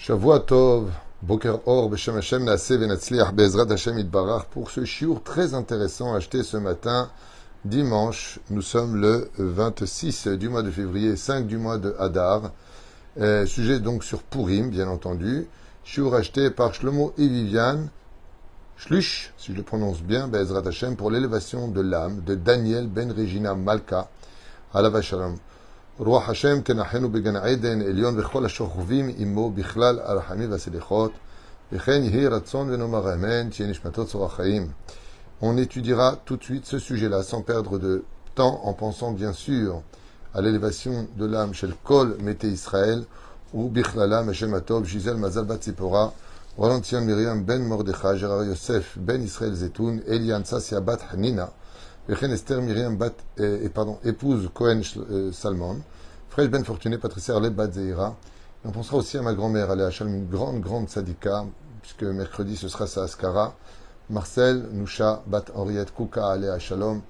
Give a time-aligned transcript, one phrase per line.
[0.00, 5.54] Shavua Tov, Boker Or, Beshem Hashem, Naaseh Venatzliach, Bezrat Hashem Itbarach, pour ce chiour très
[5.54, 7.10] intéressant acheté ce matin,
[7.64, 8.38] dimanche.
[8.50, 12.52] Nous sommes le 26 du mois de février, 5 du mois de Hadar.
[13.18, 15.48] Euh, sujet donc sur Purim, bien entendu.
[15.82, 17.88] Chiour acheté par Shlomo et Viviane,
[18.76, 23.10] Shlush, si je le prononce bien, Bezrat Hashem, pour l'élévation de l'âme de Daniel Ben
[23.10, 24.08] Regina Malka,
[24.72, 25.38] Alav Shalom.
[25.99, 31.11] רוח השם תנחנו בגן עדן עליון וכל השוכבים עמו בכלל הרחמים והסליחות,
[31.71, 34.67] וכן יהי רצון ונאמר אמן, תהיה נשמתו צור החיים.
[35.41, 39.81] On étudiera tout de suite ce sujet-là sans perdre de temps en pensant bien sûr
[40.33, 43.03] à l'élévation de l'âme chez le Kol Mété Israël
[43.53, 46.13] ou Bichlala Meshem Atov, Gisèle Mazal Bat Zipora,
[46.57, 51.51] Roland Tion Miriam Ben Mordechai, Gérard Yosef Ben Israël Zetoun, Elian Sassia Bat Hanina,
[52.08, 54.80] Vechen Esther Miriam Bat, et, pardon, épouse Cohen
[55.30, 55.76] Salman,
[56.30, 58.16] Fresh Ben Fortuné, Patricia Arlette Bat Zeira.
[58.64, 61.44] On pensera aussi à ma grand-mère, Aléa Shalom, une grande, grande sadika,
[61.82, 63.54] puisque mercredi ce sera sa Askara.
[64.08, 67.02] Marcel, Nusha, Bat Henriette, Kouka, Aléa Shalom,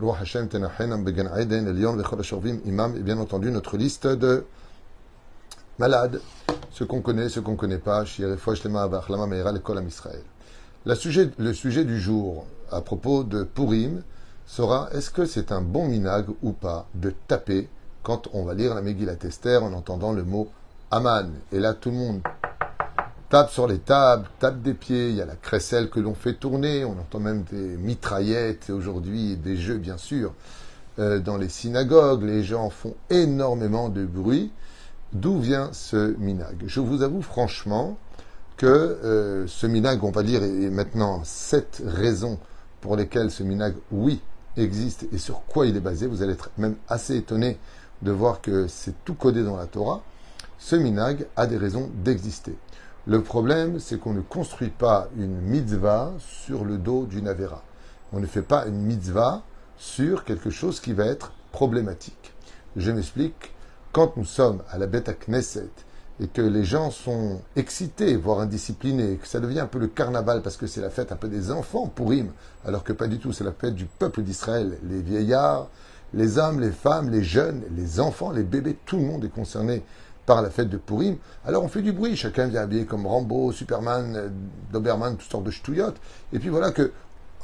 [0.00, 4.46] Roi Hashem, Tenachen, Began Aiden, Elion, Vechol Ashorvim, Imam, et bien entendu notre liste de
[5.78, 6.22] malades,
[6.70, 10.22] ceux qu'on connaît, ceux qu'on ne connaît pas, Shierefosh, Lema, Vachlama, Meira, l'école Israël.
[10.86, 14.02] Le sujet du jour à propos de Purim,
[14.46, 17.68] sera est-ce que c'est un bon minag ou pas de taper
[18.02, 20.48] quand on va lire la Megillat Esther en entendant le mot
[20.90, 21.30] Aman?
[21.52, 22.20] Et là, tout le monde
[23.28, 26.34] tape sur les tables, tape des pieds, il y a la crécelle que l'on fait
[26.34, 30.32] tourner, on entend même des mitraillettes aujourd'hui, des jeux bien sûr.
[30.98, 34.52] Euh, dans les synagogues, les gens font énormément de bruit.
[35.12, 36.64] D'où vient ce minag?
[36.66, 37.98] Je vous avoue franchement
[38.56, 42.38] que euh, ce minag, on va dire, est maintenant sept raisons
[42.80, 44.20] pour lesquelles ce minag, oui,
[44.56, 46.06] existe et sur quoi il est basé.
[46.06, 47.58] Vous allez être même assez étonné
[48.02, 50.02] de voir que c'est tout codé dans la Torah.
[50.58, 52.56] Ce minag a des raisons d'exister.
[53.06, 57.62] Le problème, c'est qu'on ne construit pas une mitzvah sur le dos d'une avera.
[58.12, 59.42] On ne fait pas une mitzvah
[59.76, 62.32] sur quelque chose qui va être problématique.
[62.76, 63.52] Je m'explique.
[63.92, 65.70] Quand nous sommes à la Beth Knesset
[66.20, 70.42] et que les gens sont excités, voire indisciplinés, que ça devient un peu le carnaval
[70.42, 72.30] parce que c'est la fête un peu des enfants pour Purim,
[72.64, 74.78] alors que pas du tout, c'est la fête du peuple d'Israël.
[74.88, 75.68] Les vieillards,
[76.14, 79.84] les hommes, les femmes, les jeunes, les enfants, les bébés, tout le monde est concerné
[80.24, 81.16] par la fête de Purim.
[81.44, 84.32] Alors on fait du bruit, chacun vient habillé comme Rambo, Superman,
[84.72, 86.00] Doberman, toutes sortes de ch'touillottes.
[86.32, 86.92] Et puis voilà que,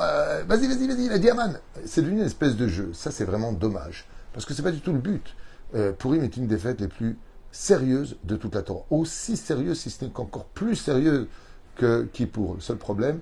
[0.01, 1.59] euh, vas-y, vas-y, vas-y, la diamane.
[1.85, 2.91] C'est devenu une espèce de jeu.
[2.95, 4.07] Ça, c'est vraiment dommage.
[4.33, 5.37] Parce que c'est pas du tout le but.
[5.75, 7.19] Euh, Purim est une des fêtes les plus
[7.53, 8.85] sérieuse de toute la Torah.
[8.91, 11.29] Aussi sérieuse, si ce n'est qu'encore plus sérieux
[11.77, 12.55] que Kippour.
[12.55, 13.21] Le seul problème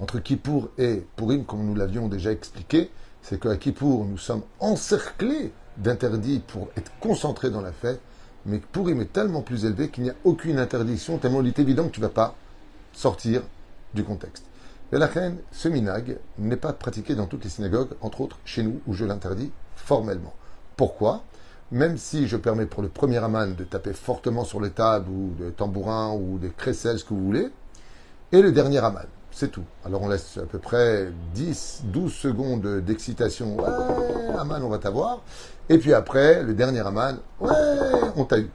[0.00, 2.90] entre Kippour et Purim, comme nous l'avions déjà expliqué,
[3.22, 8.00] c'est qu'à Kippour, nous sommes encerclés d'interdits pour être concentrés dans la fête,
[8.46, 11.84] mais Purim est tellement plus élevé qu'il n'y a aucune interdiction, tellement il est évident
[11.84, 12.34] que tu ne vas pas
[12.94, 13.42] sortir
[13.92, 14.44] du contexte.
[14.92, 18.62] Et la reine, ce minag n'est pas pratiqué dans toutes les synagogues, entre autres chez
[18.62, 20.34] nous, où je l'interdis formellement.
[20.76, 21.22] Pourquoi?
[21.72, 25.32] Même si je permets pour le premier aman de taper fortement sur les tables ou
[25.38, 27.48] des tambourins ou des crécelles, ce que vous voulez,
[28.32, 29.64] et le dernier aman, c'est tout.
[29.84, 35.22] Alors on laisse à peu près 10, 12 secondes d'excitation, ouais, aman, on va t'avoir,
[35.68, 37.50] et puis après, le dernier aman, ouais,
[38.16, 38.50] on t'a eu.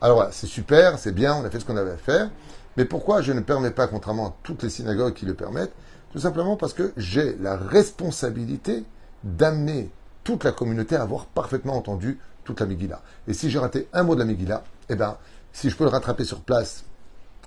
[0.00, 2.30] Alors voilà, c'est super, c'est bien, on a fait ce qu'on avait à faire,
[2.76, 5.74] mais pourquoi je ne permets pas, contrairement à toutes les synagogues qui le permettent,
[6.12, 8.84] tout simplement parce que j'ai la responsabilité
[9.24, 9.90] d'amener
[10.24, 12.18] toute la communauté à avoir parfaitement entendu
[12.50, 13.00] toute la Megillah.
[13.28, 15.16] Et si j'ai raté un mot de la Megillah, eh ben,
[15.52, 16.84] si je peux le rattraper sur place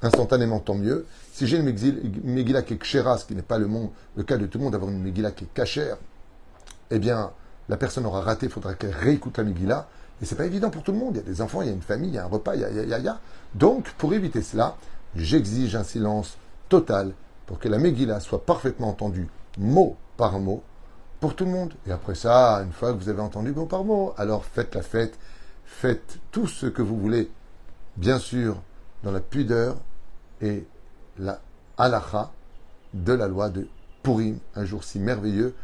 [0.01, 1.05] instantanément, tant mieux.
[1.31, 1.65] Si j'ai une
[2.23, 3.69] Megillah qui est kshera, ce qui n'est pas le,
[4.15, 5.97] le cas de tout le monde, d'avoir une Megillah qui est cachère,
[6.89, 7.31] eh bien,
[7.69, 9.87] la personne aura raté, il faudra qu'elle réécoute la Megillah.
[10.21, 11.15] Et c'est pas évident pour tout le monde.
[11.15, 12.55] Il y a des enfants, il y a une famille, il y a un repas,
[12.55, 13.19] il y a, il y a, il y a.
[13.55, 14.75] Donc, pour éviter cela,
[15.15, 16.37] j'exige un silence
[16.69, 17.13] total
[17.45, 19.27] pour que la Megillah soit parfaitement entendue,
[19.57, 20.63] mot par mot,
[21.23, 21.73] pour tout le monde.
[21.87, 24.81] Et après ça, une fois que vous avez entendu mot par mot, alors faites la
[24.81, 25.17] fête,
[25.63, 27.31] faites tout ce que vous voulez,
[27.95, 28.61] bien sûr,
[29.03, 29.77] dans la pudeur
[30.41, 30.67] et
[31.17, 31.39] la
[31.77, 32.29] halacha
[32.93, 33.69] de la loi de
[34.03, 35.55] Purim, un jour si merveilleux,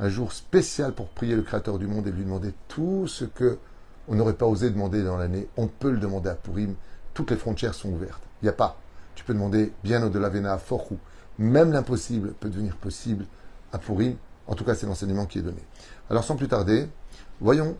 [0.00, 3.60] un jour spécial pour prier le Créateur du monde et lui demander tout ce que
[4.08, 5.46] on n'aurait pas osé demander dans l'année.
[5.56, 6.74] On peut le demander à Purim.
[7.14, 8.24] Toutes les frontières sont ouvertes.
[8.42, 8.78] Il n'y a pas.
[9.14, 10.98] Tu peux demander bien au-delà Vena à Forchou.
[11.38, 13.26] Même l'impossible peut devenir possible
[13.72, 15.62] à Purim en tout cas, c'est l'enseignement qui est donné.
[16.10, 16.88] Alors, sans plus tarder,
[17.40, 17.76] voyons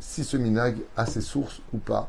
[0.00, 2.08] si ce minag a ses sources ou pas.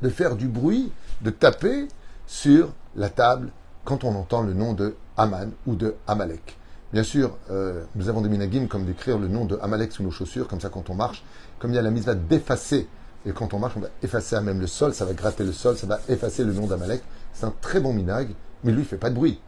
[0.00, 1.88] De faire du bruit, de taper
[2.26, 3.50] sur la table
[3.84, 6.56] quand on entend le nom de Aman ou de Amalek.
[6.92, 10.10] Bien sûr, euh, nous avons des minagim comme d'écrire le nom de Amalek sous nos
[10.10, 11.24] chaussures, comme ça quand on marche,
[11.58, 12.86] comme il y a la mise d'effacer
[13.24, 15.52] Et quand on marche, on va effacer à même le sol, ça va gratter le
[15.52, 17.02] sol, ça va effacer le nom d'Amalek.
[17.32, 19.40] C'est un très bon minag, mais lui, il fait pas de bruit.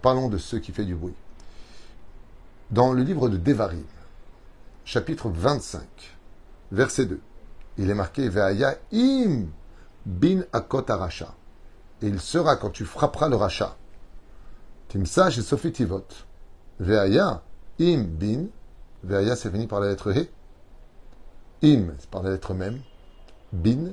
[0.00, 1.14] Parlons de ceux qui font du bruit.
[2.72, 3.84] Dans le livre de Devarim,
[4.86, 5.82] chapitre 25,
[6.70, 7.20] verset 2,
[7.76, 9.48] il est marqué Ve'aya im
[10.06, 11.34] bin akot aracha.
[12.00, 13.76] Et il sera quand tu frapperas le rachat.
[14.88, 16.06] Timsa et Sophie Tivot.
[16.80, 17.42] Ve'aya
[17.78, 18.46] im bin.
[19.04, 20.30] Ve'aya c'est fini par la lettre He.
[21.62, 22.80] Im, c'est par la lettre même.
[23.52, 23.92] Bin,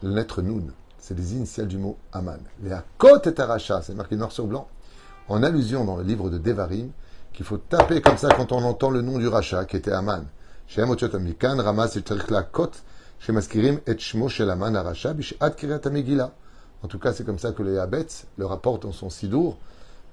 [0.00, 0.72] la lettre Nun.
[0.96, 2.40] C'est les initiales du mot Aman.
[2.60, 4.66] Ve'akot et aracha, c'est marqué noir sur blanc.
[5.28, 6.90] En allusion dans le livre de Devarim,
[7.34, 10.24] qu'il faut taper comme ça quand on entend le nom du rachat, qui était Aman.
[16.82, 19.58] En tout cas, c'est comme ça que le Yabetz le rapporte dans son Sidour.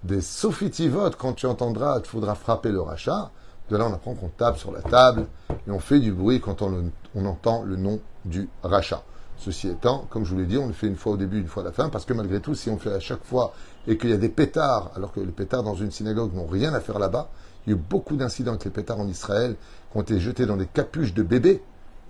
[0.03, 3.31] Des sophitivot, quand tu entendras, il faudra frapper le rachat.
[3.69, 5.27] De là, on apprend qu'on tape sur la table
[5.67, 9.03] et on fait du bruit quand on, on entend le nom du rachat.
[9.37, 11.47] Ceci étant, comme je vous l'ai dit, on le fait une fois au début, une
[11.47, 13.53] fois à la fin, parce que malgré tout, si on fait à chaque fois
[13.87, 16.73] et qu'il y a des pétards, alors que les pétards dans une synagogue n'ont rien
[16.73, 17.29] à faire là-bas,
[17.65, 19.55] il y a eu beaucoup d'incidents avec les pétards en Israël
[19.91, 21.61] qui ont été jetés dans des capuches de bébés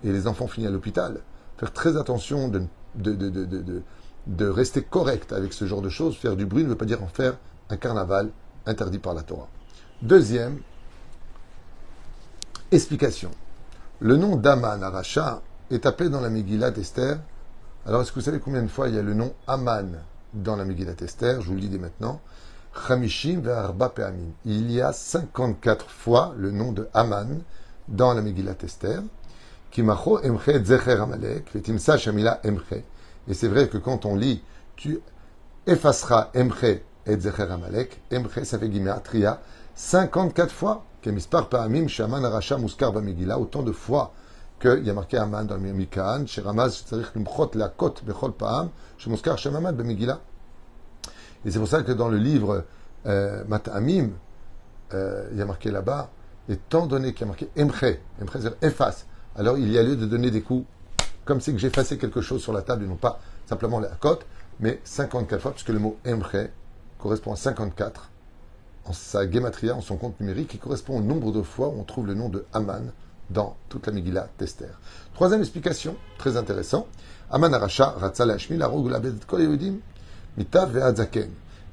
[0.04, 1.20] et les enfants finissent à l'hôpital.
[1.58, 2.62] Faire très attention de,
[2.94, 3.82] de, de,
[4.26, 6.16] de, rester correct avec ce genre de choses.
[6.16, 7.36] Faire du bruit ne veut pas dire en faire
[7.70, 8.30] un carnaval
[8.66, 9.48] interdit par la Torah.
[10.00, 10.58] Deuxième
[12.70, 13.30] explication.
[14.00, 17.18] Le nom d'Aman Aracha est appelé dans la Megillah d'Esther.
[17.86, 19.90] Alors, est-ce que vous savez combien de fois il y a le nom Aman
[20.34, 22.20] dans la Megillah d'Esther Je vous le dis dès maintenant.
[22.86, 24.32] Chamishim pe'amim.
[24.44, 27.42] Il y a 54 fois le nom de Aman
[27.88, 29.02] dans la Megillah Esther.
[29.70, 32.82] Kimacho emche zecher amalek, vetimsa shamila emche.
[33.28, 34.42] Et c'est vrai que quand on lit,
[34.76, 35.00] tu
[35.66, 38.00] effaceras emche et zecher amalek.
[38.10, 39.40] Emche, ça fait gimatria
[39.74, 40.84] 54 fois.
[41.02, 43.38] Kemispar pe'amim shaman aracha muskar Megillah.
[43.38, 44.12] Autant de fois
[44.62, 47.12] qu'il y a marqué Aman dans le Mikan, chez Ramaz, c'est-à-dire
[47.54, 50.20] la côte bechol pa'am, chez Muskar Shemaman Megillah.
[51.44, 52.64] Et c'est pour ça que dans le livre
[53.06, 54.10] euh, Mat'amim,
[54.94, 56.10] euh, il y a marqué là-bas,
[56.48, 59.96] étant donné qu'il y a marqué Emche, Emche c'est efface, alors il y a lieu
[59.96, 60.64] de donner des coups,
[61.24, 64.24] comme si j'ai effacé quelque chose sur la table, et non pas simplement la côte,
[64.60, 66.48] mais 54 fois, puisque le mot Emche
[66.98, 68.10] correspond à 54
[68.84, 71.84] en sa gematria, en son compte numérique, qui correspond au nombre de fois où on
[71.84, 72.92] trouve le nom de Aman
[73.32, 74.66] dans toute la Megillah Tester.
[75.14, 76.86] Troisième explication, très intéressant.
[77.30, 77.96] Aman Aracha,
[80.36, 80.94] Mitav.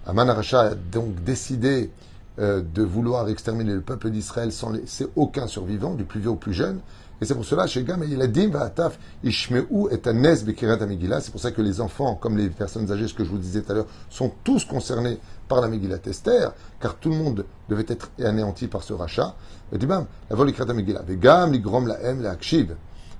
[0.05, 1.91] Aman Aracha a donc décidé
[2.38, 6.36] euh, de vouloir exterminer le peuple d'Israël sans laisser aucun survivant, du plus vieux au
[6.36, 6.80] plus jeune.
[7.20, 11.20] Et c'est pour cela, chez Gam, il a dit, Va'ataf, Ishmeu et Anes Bekirat Megillah.
[11.20, 13.62] C'est pour ça que les enfants, comme les personnes âgées, ce que je vous disais
[13.62, 16.48] tout à l'heure, sont tous concernés par la Megillah Tester,
[16.80, 19.36] car tout le monde devait être anéanti par ce rachat.
[19.72, 21.02] Et dit, bam, la vol Megillah.
[21.02, 22.74] Vegam, ligrom laem, la akshiv.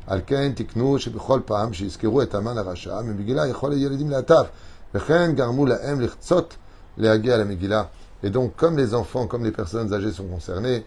[0.07, 4.47] על כן תקנו שבכל פעם שיזכרו את המן הרשע, ממגילה יכול הילדים להטף,
[4.95, 6.57] וכן גרמו להם לחצות
[6.97, 7.83] להגיע למגילה.
[8.24, 10.86] Et donc, comme les enfants, comme les personnes âgées sont concernés,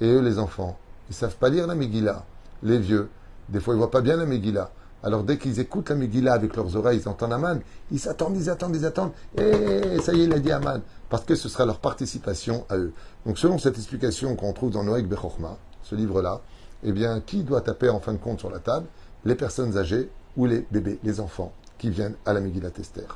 [0.00, 0.78] et eux, les enfants,
[1.08, 2.24] ils savent pas lire la Megillah.
[2.62, 3.08] Les vieux,
[3.48, 4.70] des fois, ils voient pas bien la Megillah.
[5.02, 7.60] Alors, dès qu'ils écoutent la Megillah avec leurs oreilles, ils entendent Aman,
[7.90, 11.24] ils s'attendent, ils attendent, ils attendent, et ça y est, il a dit Aman, parce
[11.24, 12.92] que ce sera leur participation à eux.
[13.26, 16.40] Donc, selon cette explication qu'on trouve dans Noé Bechorma, ce livre-là,
[16.82, 18.86] eh bien, qui doit taper en fin de compte sur la table?
[19.24, 23.06] Les personnes âgées ou les bébés, les enfants qui viennent à la Megillah Tester.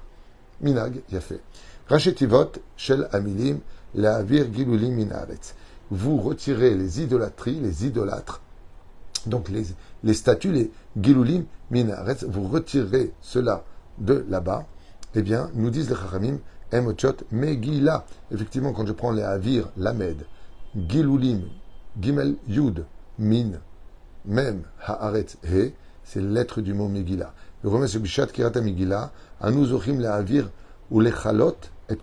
[0.60, 1.40] Minag, il a fait.
[1.88, 3.60] Rachetivot, Shel Amilim,
[3.94, 5.54] la Gilulim Minaret.
[5.90, 8.40] Vous retirez les idolâtries, les idolâtres,
[9.26, 9.66] donc les,
[10.02, 13.64] les statues, les Gilulim Minaret, vous retirez cela
[13.98, 14.66] de là-bas.
[15.14, 16.38] Eh bien, nous disent les Chachamim,
[16.72, 18.06] Emochot Megillah.
[18.32, 20.24] Effectivement, quand je prends les Avir, Lamed,
[20.88, 21.42] Gilulim,
[22.00, 22.86] Gimel Yud,
[23.18, 23.60] Min,
[24.24, 27.34] même Haaretz He, c'est l'être du mot Megillah.
[27.62, 30.50] Le sur Bishat Kirata Megillah, Anu Zochim le Avir
[30.90, 31.56] ou le Chalot
[31.90, 31.98] et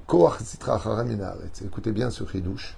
[1.65, 2.77] Écoutez bien ce chidouche.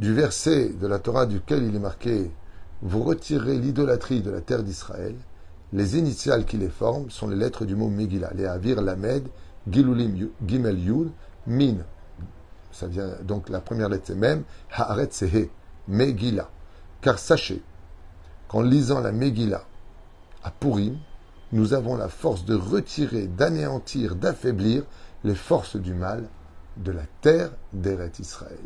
[0.00, 2.30] Du verset de la Torah duquel il est marqué
[2.82, 5.14] Vous retirez l'idolâtrie de la terre d'Israël,
[5.72, 8.32] les initiales qui les forment sont les lettres du mot Megillah.
[8.34, 9.28] Les Avir Lamed,
[9.70, 11.10] Gilulim Gimel Yud,
[11.46, 11.76] Min.
[12.72, 15.50] Ça vient, donc la première lettre c'est même, Haaretz He,
[15.86, 16.50] Megillah.
[17.00, 17.62] Car sachez
[18.48, 19.64] qu'en lisant la Megillah
[20.42, 20.96] à Purim,
[21.52, 24.84] nous avons la force de retirer, d'anéantir, d'affaiblir
[25.24, 26.24] les forces du mal
[26.76, 28.58] de la terre d'Eret Israël.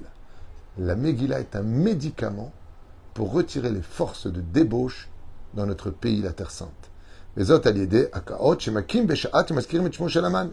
[0.78, 2.52] La Megillah est un médicament
[3.14, 5.08] pour retirer les forces de débauche
[5.54, 6.90] dans notre pays, la Terre Sainte.
[7.36, 7.88] Les autres et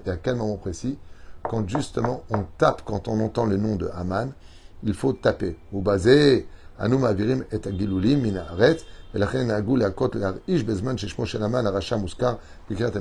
[0.10, 0.98] à quel moment précis?
[1.44, 4.32] Quand justement on tape, quand on entend le nom de Haman,
[4.84, 5.58] il faut taper.
[5.72, 8.77] Ou basé, Anum Avirim et Agilulim, Minaret,
[9.13, 10.12] Velachen Agul, Akot,
[10.48, 12.39] Ish, Bezman, Sheshmo, Haman, Aracha, Mouskar,
[12.70, 12.91] Bikrat,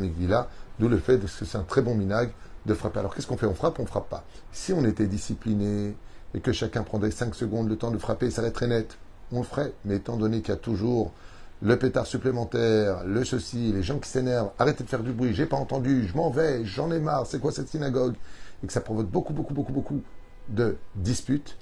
[0.79, 2.31] D'où le fait que c'est un très bon minag
[2.75, 3.01] frapper.
[3.01, 3.47] Alors qu'est-ce qu'on fait?
[3.47, 4.25] On frappe, on frappe pas.
[4.53, 5.95] Si on était discipliné
[6.35, 8.99] et que chacun prendrait 5 secondes le temps de frapper, ça très net,
[9.33, 9.73] on le ferait.
[9.85, 11.13] Mais étant donné qu'il y a toujours
[11.61, 15.47] le pétard supplémentaire, le ceci, les gens qui s'énervent, arrêtez de faire du bruit, j'ai
[15.47, 18.15] pas entendu, je m'en vais, j'en ai marre, c'est quoi cette synagogue?
[18.63, 20.03] Et que ça provoque beaucoup, beaucoup, beaucoup, beaucoup
[20.49, 21.57] de disputes.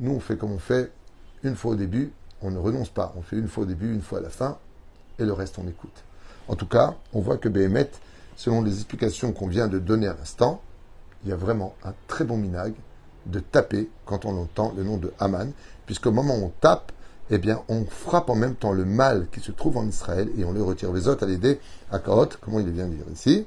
[0.00, 0.92] Nous, on fait comme on fait
[1.42, 3.14] une fois au début, on ne renonce pas.
[3.16, 4.58] On fait une fois au début, une fois à la fin,
[5.18, 6.04] et le reste, on écoute.
[6.48, 7.90] En tout cas, on voit que Béhémet,
[8.36, 10.60] selon les explications qu'on vient de donner à l'instant,
[11.24, 12.74] il y a vraiment un très bon minag
[13.26, 15.50] de taper quand on entend le nom de Haman,
[15.86, 16.92] puisqu'au moment où on tape,
[17.30, 20.44] eh bien, on frappe en même temps le mal qui se trouve en Israël et
[20.44, 20.92] on le retire.
[20.92, 21.58] Vezot à l'aider
[21.90, 23.46] à Kaot, comment il vient de dire ici.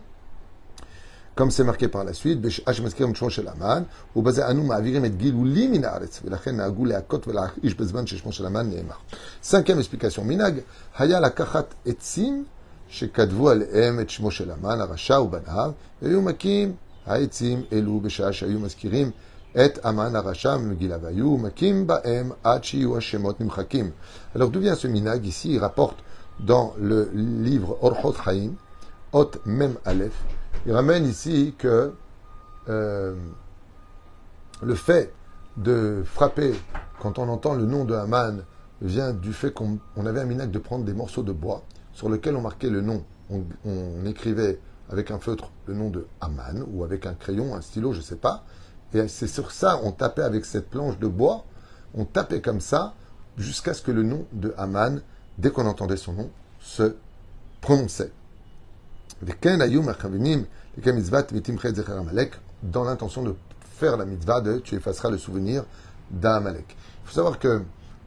[1.36, 2.46] Comme c'est marqué par la suite,
[9.42, 10.64] Cinquième explication, Minag,
[10.98, 11.34] Hayal
[11.86, 12.44] Etzim,
[12.89, 15.73] שכתבו עליהם את שמו של המן, הרשע ובניו,
[16.03, 16.75] והיו מכים
[17.07, 19.11] העצים אלו בשעה שהיו מזכירים
[19.65, 23.91] את המן הרשע במגילה, והיו מכים בהם עד שיהיו השמות נמחקים.
[24.35, 25.99] Alors d'où vient ce minag ici Il rapporte
[26.41, 28.53] dans le livre Orchot Chaim,
[29.13, 30.19] Ot Mem Aleph,
[30.67, 31.93] il ramène ici que
[32.69, 33.15] euh,
[34.63, 35.13] le fait
[35.57, 36.55] de frapper
[37.01, 38.43] quand on entend le nom de Haman
[38.83, 41.63] vient du fait qu'on avait un minac de prendre des morceaux de bois
[41.94, 43.04] sur lesquels on marquait le nom.
[43.30, 47.94] On, écrivait avec un feutre le nom de Haman ou avec un crayon, un stylo,
[47.94, 48.44] je ne sais pas.
[48.94, 51.46] Et c'est sur ça, on tapait avec cette planche de bois,
[51.94, 52.96] on tapait comme ça
[53.38, 55.02] jusqu'à ce que le nom de Haman,
[55.38, 56.96] dès qu'on entendait son nom, se
[57.62, 58.12] prononçait
[62.64, 65.64] dans l'intention de faire la mitzvah de tu effaceras le souvenir
[66.12, 66.66] d'Amalek.
[67.04, 67.62] Il faut savoir que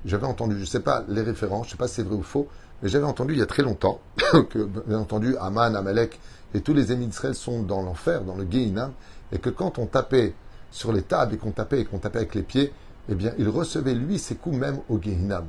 [0.05, 2.17] j'avais entendu, je ne sais pas les références, je ne sais pas si c'est vrai
[2.17, 2.49] ou faux,
[2.82, 4.00] mais j'avais entendu il y a très longtemps
[4.50, 6.20] que, bien entendu, Aman, Amalek
[6.54, 8.92] et tous les ennemis d'Israël sont dans l'enfer, dans le Gehinam,
[9.32, 10.34] et que quand on tapait
[10.72, 12.72] sur les tables et qu'on tapait et qu'on tapait avec les pieds,
[13.10, 15.46] eh bien, il recevait lui ses coups même au Gehinam.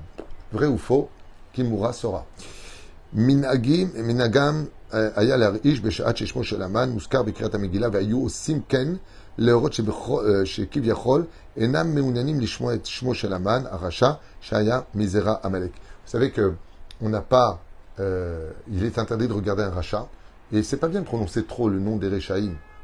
[0.52, 1.08] Vrai ou faux
[1.52, 2.24] Kimura saura.
[3.12, 8.88] Minagim, minagam, היה להרעיש בשעת ששמו של המן מוזכר בקריאת המגילה והיו עושים כן
[9.38, 9.72] להורות
[10.44, 11.24] שכביכול
[11.56, 15.70] אינם מעוניינים לשמוע את שמו של המן הרשע שהיה מזרע עמלק.
[16.06, 16.52] Vous savez que
[17.03, 17.59] on n'a pas,
[17.99, 20.07] euh, il est interdit de regarder un rachat
[20.51, 22.09] et c'est pas bien de prononcer trop le nom des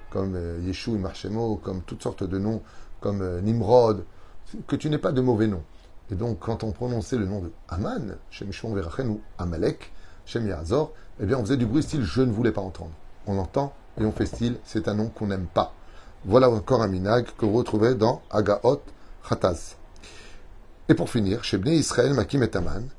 [0.09, 2.61] comme euh, et Marchemo, comme toutes sortes de noms,
[2.99, 4.03] comme euh, Nimrod,
[4.67, 5.63] que tu n'aies pas de mauvais noms.
[6.11, 9.91] Et donc, quand on prononçait le nom de Aman, Shem Shimon ou Amalek,
[10.25, 12.91] Shem Yazor, eh bien, on faisait du bruit style je ne voulais pas entendre.
[13.27, 15.73] On entend et on fait style c'est un nom qu'on n'aime pas.
[16.25, 18.81] Voilà encore un minag que vous retrouvez dans Agaot
[19.29, 19.75] Chataz.
[20.89, 22.89] Et pour finir, chez Israël Makim et Aman,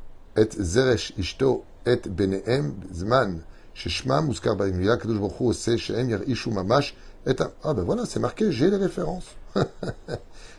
[0.40, 3.42] et Zeresh Ishto et Benehem Zman,
[3.74, 6.94] Sheshma Muskar Baimila, Kadosh Baruch Ose Mamash,
[7.26, 9.36] et Ah ben voilà, c'est marqué, j'ai les références.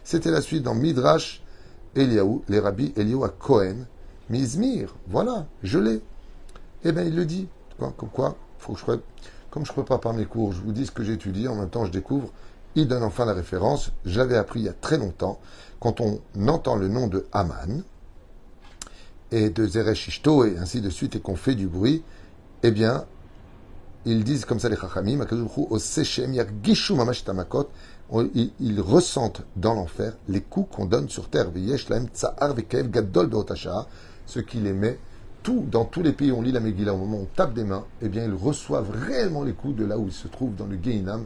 [0.03, 1.41] C'était la suite dans Midrash
[1.95, 3.87] Eliaou, les rabbis Eliaou à Cohen,
[4.29, 6.01] Mizmir, voilà, je l'ai.
[6.83, 7.47] Eh bien, il le dit.
[7.79, 8.85] Comme quoi, faut que je,
[9.49, 11.69] comme je ne peux pas mes cours, je vous dis ce que j'étudie, en même
[11.69, 12.29] temps je découvre.
[12.75, 13.91] Il donne enfin la référence.
[14.05, 15.39] Je l'avais appris il y a très longtemps.
[15.79, 17.83] Quand on entend le nom de Haman
[19.31, 22.03] et de Zeresh et ainsi de suite, et qu'on fait du bruit,
[22.63, 23.05] eh bien,
[24.05, 25.25] ils disent comme ça les Chachamim,
[28.59, 31.47] ils ressentent dans l'enfer les coups qu'on donne sur terre.
[34.25, 34.99] Ce qui les met
[35.43, 37.63] tout, dans tous les pays on lit la Megillah, au moment où on tape des
[37.63, 40.67] mains, eh bien, ils reçoivent réellement les coups de là où ils se trouvent, dans
[40.67, 41.25] le Geinam,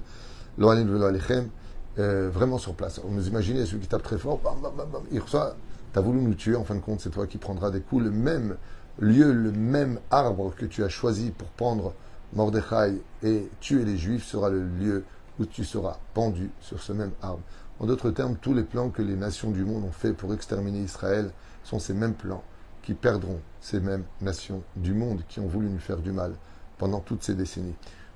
[1.97, 2.99] euh, vraiment sur place.
[3.07, 4.73] On nous imagine celui qui tape très fort, bam, bam,
[5.11, 5.55] il reçoit,
[5.95, 8.03] t'as voulu nous tuer, en fin de compte, c'est toi qui prendras des coups.
[8.03, 8.57] Le même
[8.99, 11.93] lieu, le même arbre que tu as choisi pour prendre
[12.33, 15.05] Mordechai et tuer les Juifs sera le lieu
[15.39, 17.39] où tu seras pendu sur ce même arbre.
[17.79, 20.79] En d'autres termes, tous les plans que les nations du monde ont fait pour exterminer
[20.79, 21.31] Israël
[21.63, 22.43] sont ces mêmes plans
[22.83, 26.33] qui perdront ces mêmes nations du monde qui ont voulu nous faire du mal
[26.77, 27.75] pendant toutes ces décennies.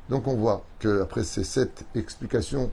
[0.09, 2.71] Donc on voit qu'après ces sept explications,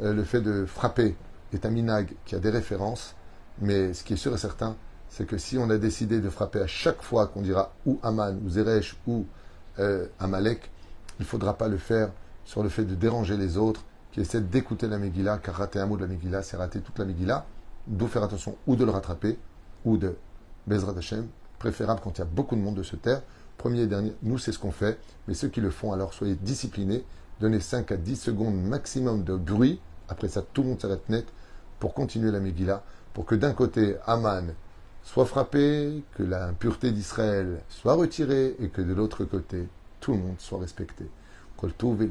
[0.00, 1.14] euh, le fait de frapper
[1.52, 3.14] est un minag qui a des références,
[3.60, 4.76] mais ce qui est sûr et certain,
[5.08, 8.38] c'est que si on a décidé de frapper à chaque fois qu'on dira ou Aman,
[8.44, 9.24] ou Zeresh, ou
[9.78, 10.70] euh, Amalek,
[11.18, 12.10] il ne faudra pas le faire
[12.44, 15.86] sur le fait de déranger les autres qui essaient d'écouter la Megillah, car rater un
[15.86, 17.46] mot de la Megillah, c'est rater toute la Megillah.
[17.86, 19.38] D'où faire attention ou de le rattraper,
[19.84, 20.16] ou de
[20.66, 21.26] Bezrat Hashem,
[21.58, 23.22] préférable quand il y a beaucoup de monde de se taire.
[23.56, 24.98] Premier et dernier, nous c'est ce qu'on fait,
[25.28, 27.04] mais ceux qui le font alors soyez disciplinés,
[27.40, 31.26] donnez 5 à 10 secondes maximum de bruit, après ça tout le monde s'arrête net
[31.78, 32.82] pour continuer la Megillah,
[33.16, 34.52] pour que d'un côté Aman
[35.02, 39.66] soit frappé, que l'impureté d'Israël soit retirée et que de l'autre côté,
[40.00, 41.06] tout le monde soit respecté.
[41.56, 42.10] Kol Tov et.